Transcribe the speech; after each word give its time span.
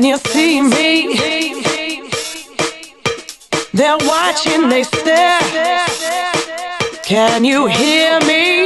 Can 0.00 0.08
you 0.08 0.16
see 0.16 0.62
me? 0.62 1.60
They're 3.74 3.98
watching, 3.98 4.70
they 4.70 4.82
stare. 4.82 5.38
Can 7.02 7.44
you 7.44 7.66
hear 7.66 8.18
me? 8.20 8.62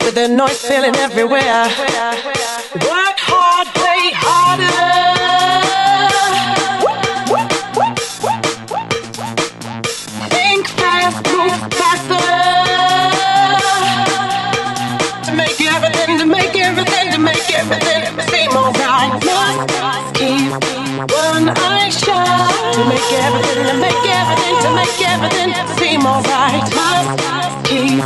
With 0.00 0.16
the 0.16 0.26
noise 0.26 0.60
filling 0.62 0.96
everywhere. 0.96 1.66
Work 2.74 3.18
hard, 3.22 3.68
play 3.68 4.10
harder. 4.16 4.87
Eye 21.56 21.90
shut. 21.90 22.52
To 22.74 22.82
make 22.84 23.12
everything, 23.12 23.64
to 23.66 23.74
make 23.80 24.06
everything, 24.06 24.56
to 24.64 24.70
make 24.74 25.00
everything 25.08 25.50
seem 25.78 26.06
alright. 26.06 26.64
Keep 27.64 28.00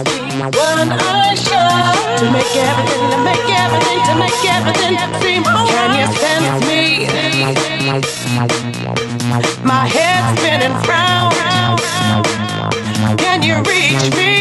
one. 0.57 0.89
To 2.19 2.25
make 2.31 2.57
everything, 2.57 3.03
to 3.11 3.19
make 3.25 3.51
everything, 3.63 4.01
to 4.09 4.15
make 4.23 4.45
everything 4.57 4.95
seem 5.21 5.43
alright. 5.45 5.73
Can 5.73 5.91
you 5.99 6.07
sense 6.23 6.61
me? 6.69 6.83
My 9.65 9.87
head's 9.87 10.29
spinning 10.39 10.77
round. 10.89 11.35
Can 13.19 13.43
you 13.43 13.57
reach 13.63 14.05
me? 14.17 14.33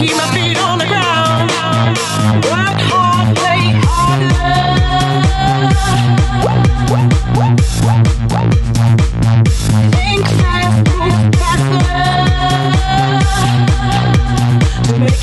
Keep 0.00 0.14
my 0.16 0.26
feet 0.32 0.58
on 0.58 0.78
the 0.78 0.86
ground. 0.86 1.50
Work 2.46 2.80
hard, 2.88 2.99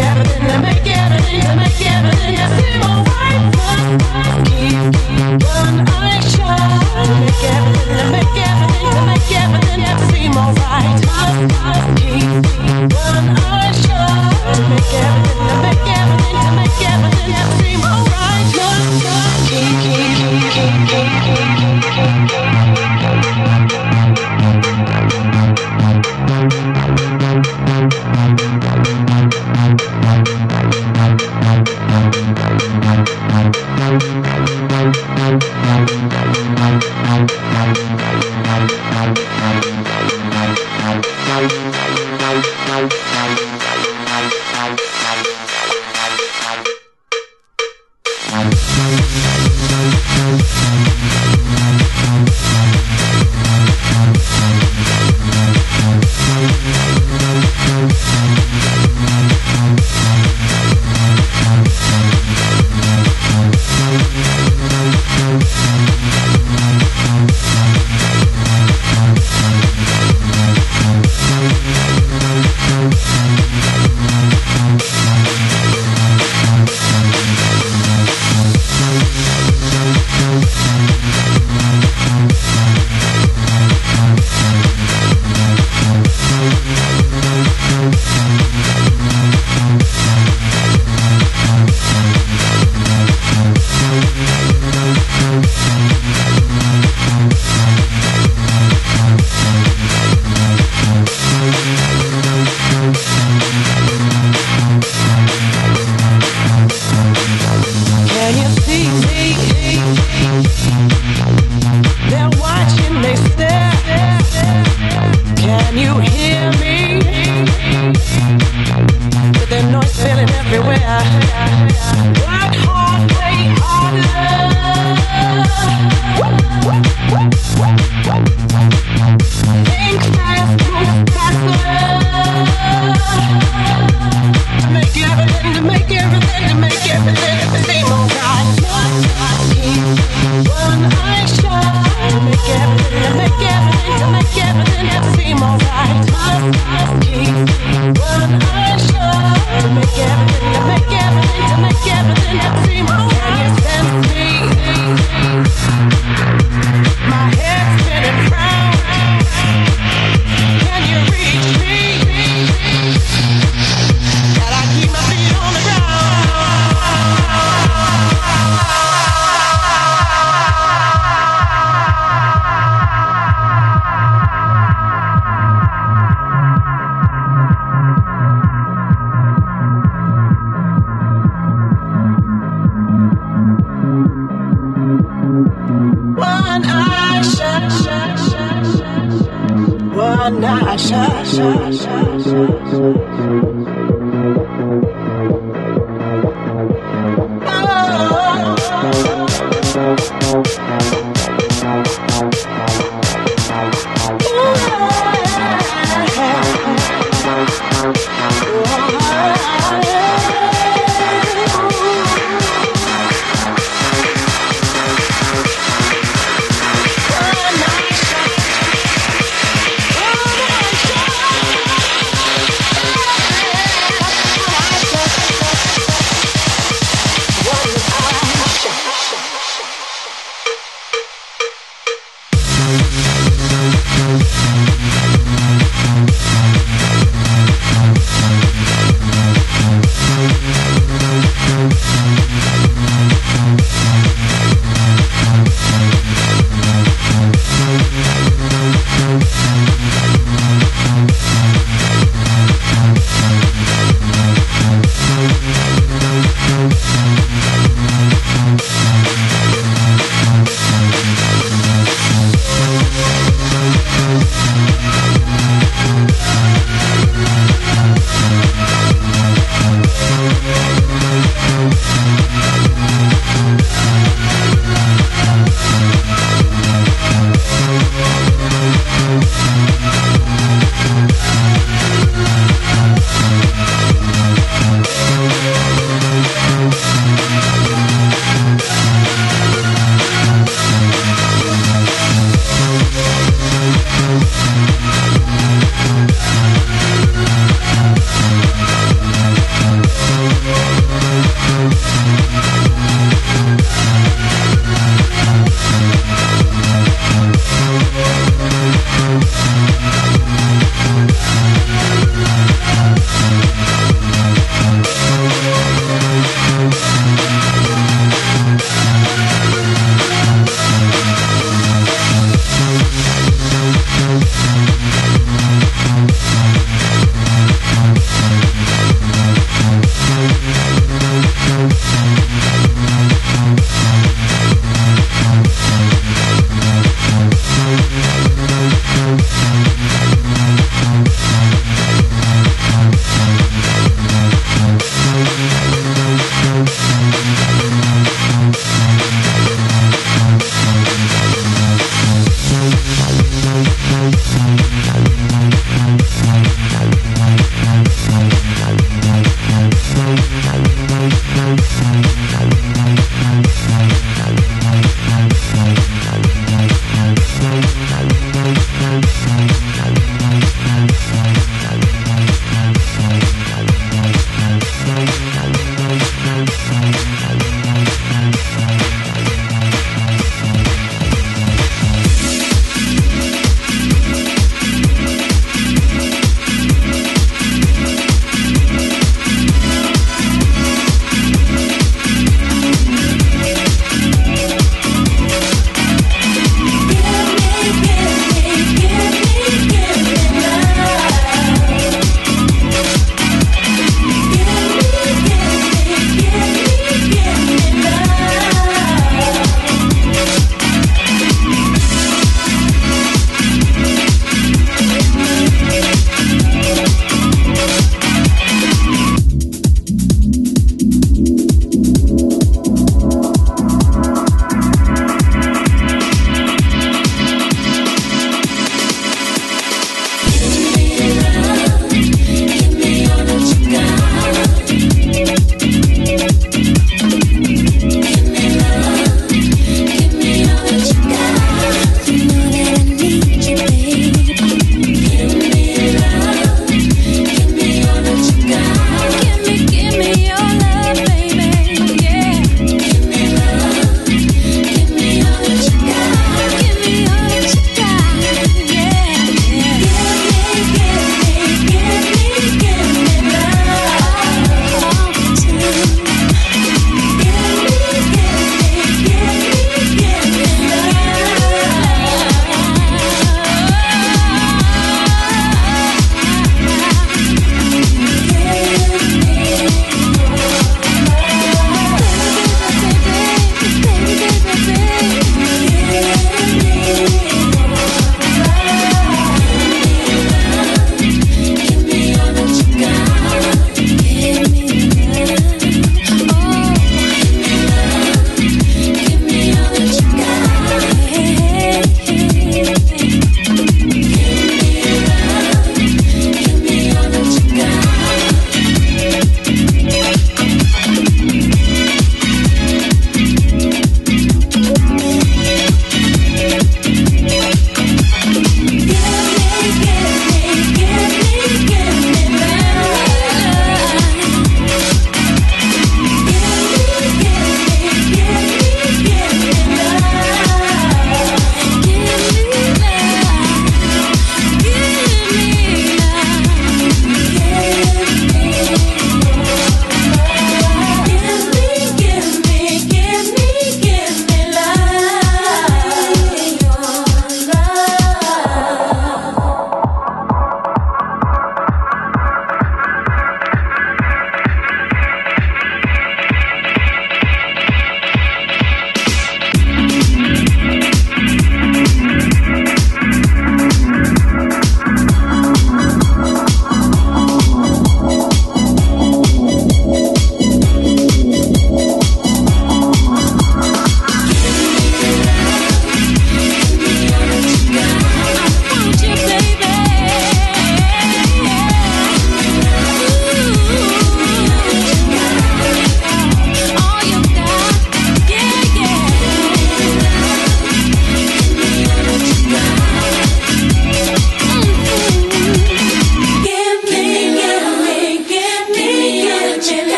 make 0.00 0.86
everything, 0.86 1.50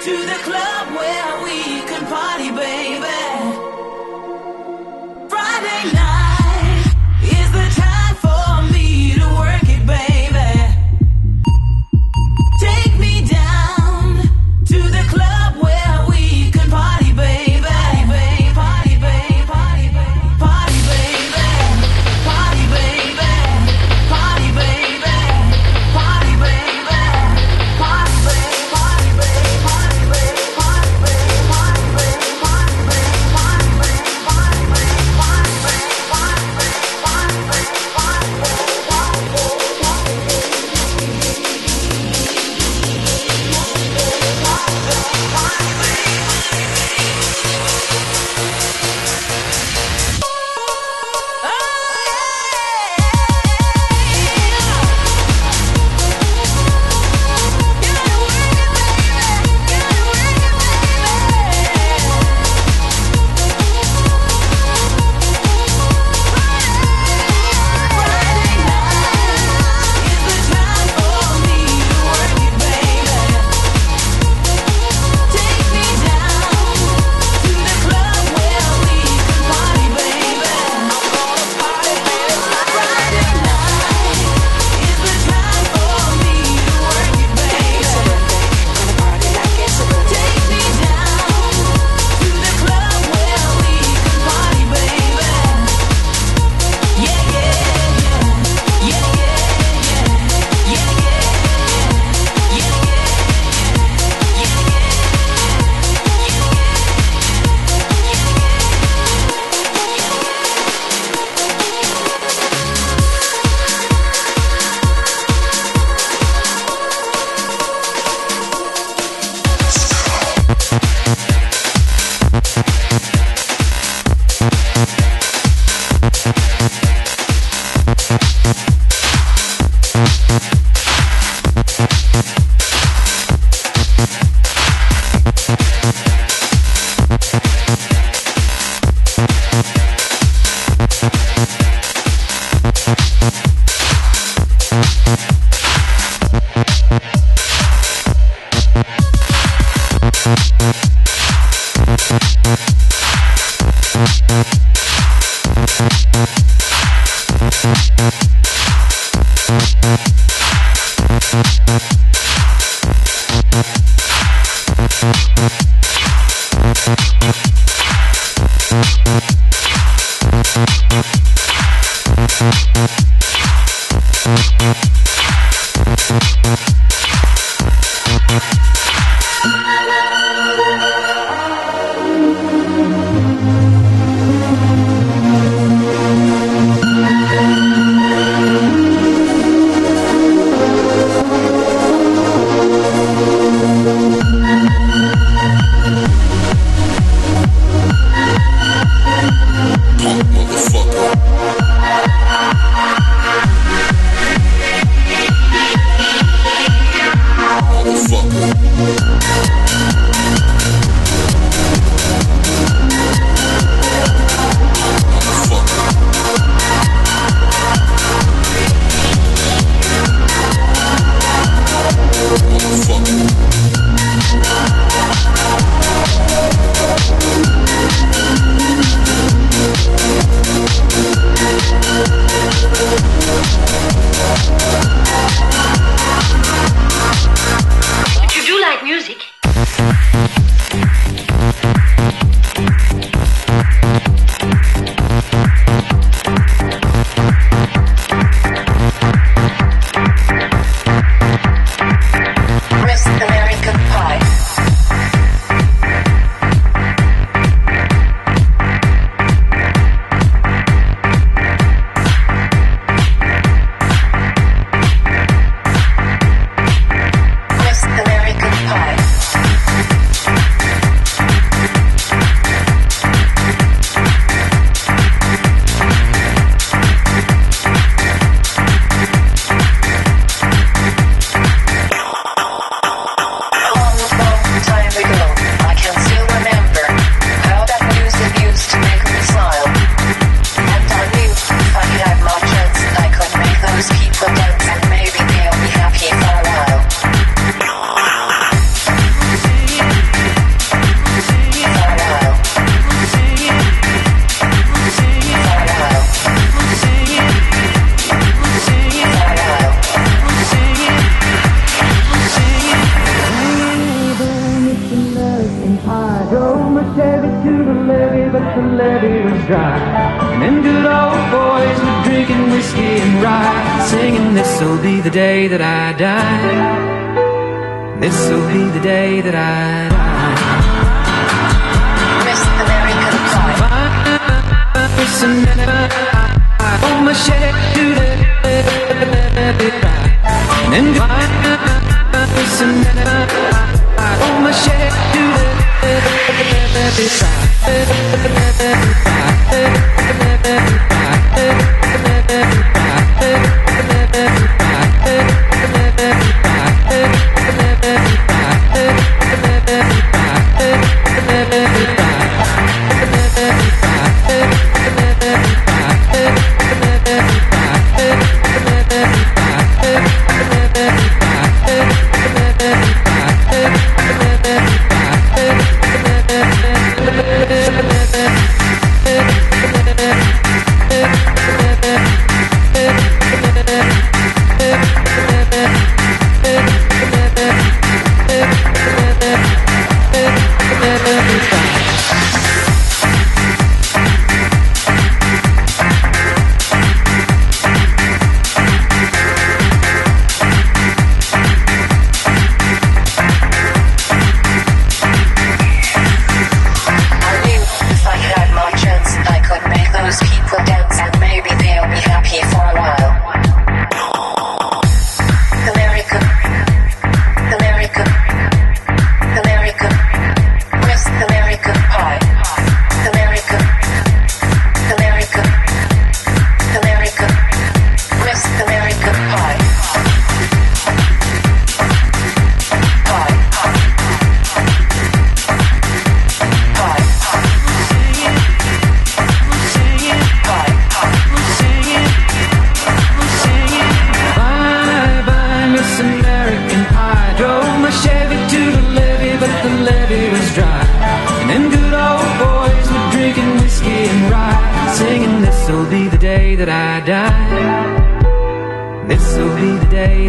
to 0.00 0.16
the 0.16 0.38
club 0.44 0.94
where 0.94 1.42
we 1.42 1.82
can 1.88 2.06
party, 2.06 2.50
baby. 2.52 3.27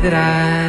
That 0.02 0.14
I 0.14 0.68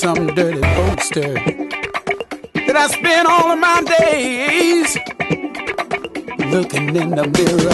some 0.00 0.28
dirty 0.28 0.60
boaster 0.62 1.34
that 2.54 2.74
I 2.74 2.86
spend 2.86 3.28
all 3.28 3.50
of 3.52 3.58
my 3.58 3.82
days 3.98 4.96
looking 6.50 6.96
in 6.96 7.10
the 7.10 7.26
mirror. 7.36 7.69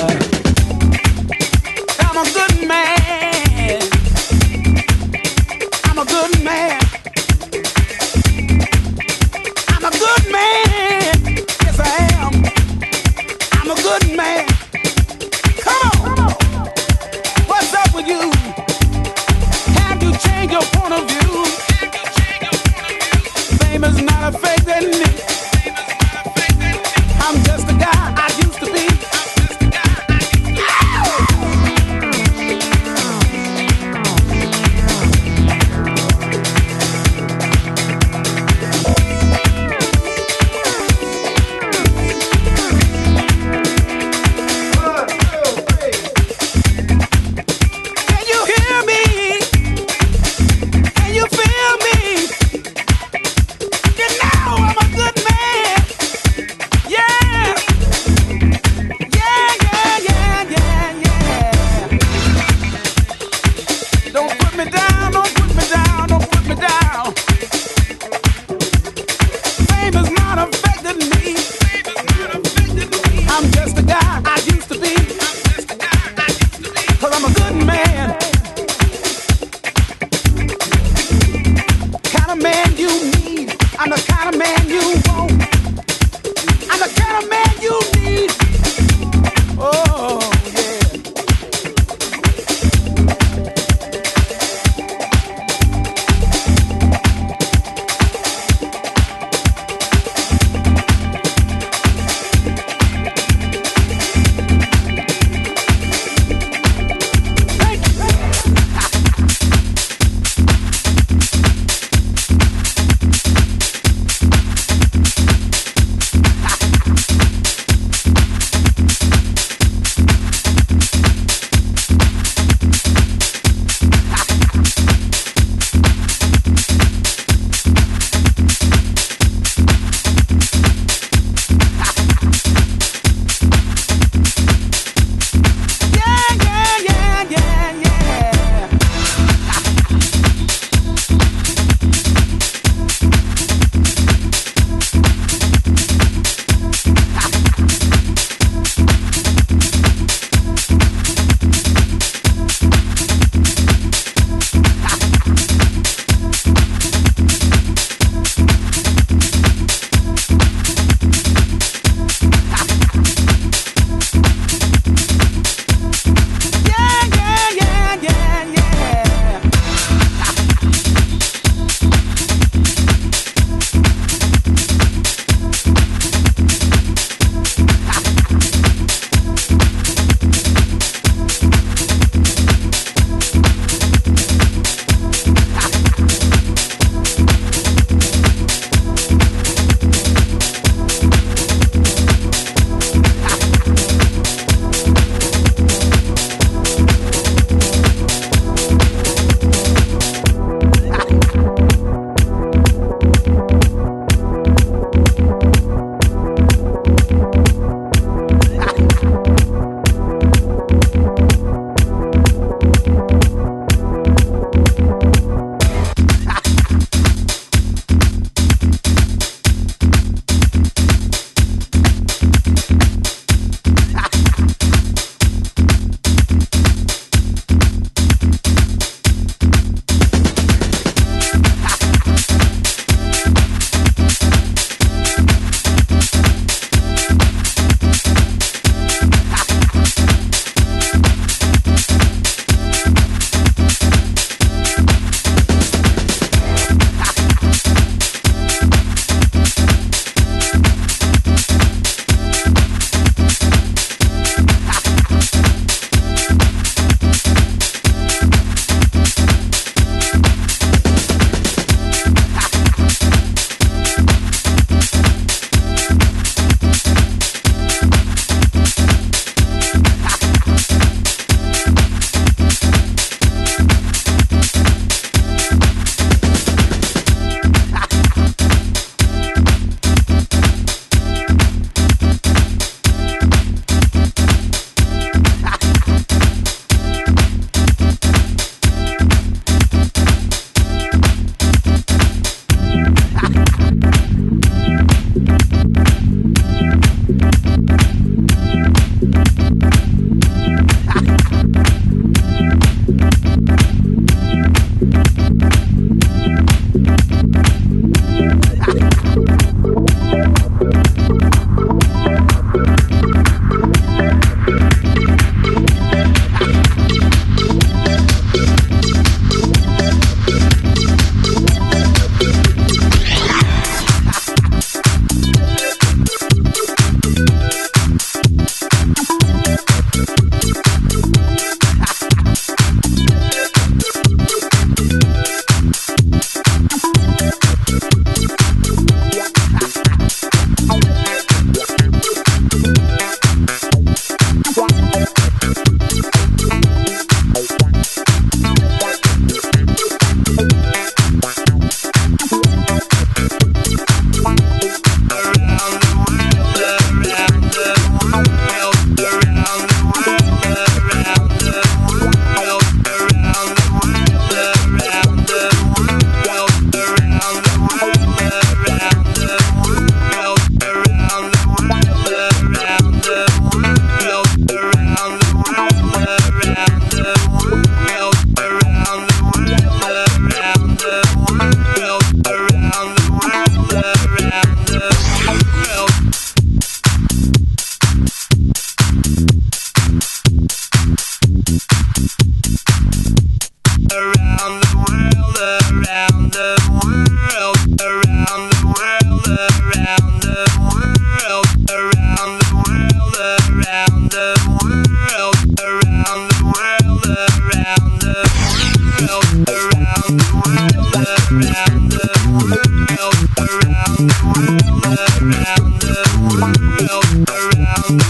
Thank 417.89 418.03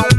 you. 0.00 0.11